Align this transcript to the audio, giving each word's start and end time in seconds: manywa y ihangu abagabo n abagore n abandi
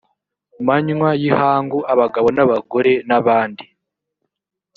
manywa 0.65 1.09
y 1.21 1.23
ihangu 1.29 1.79
abagabo 1.93 2.27
n 2.35 2.39
abagore 2.45 2.93
n 3.07 3.11
abandi 3.19 3.63